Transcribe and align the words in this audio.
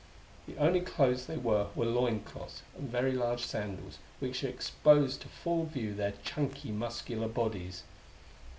The 0.47 0.57
only 0.57 0.81
clothes 0.81 1.27
they 1.27 1.37
wore 1.37 1.69
were 1.75 1.85
loin 1.85 2.21
cloths 2.21 2.63
and 2.75 2.89
very 2.89 3.11
large 3.11 3.45
sandals, 3.45 3.99
which 4.17 4.43
exposed 4.43 5.21
to 5.21 5.27
full 5.27 5.65
view 5.65 5.93
their 5.93 6.13
chunky, 6.23 6.71
muscular 6.71 7.27
bodies. 7.27 7.83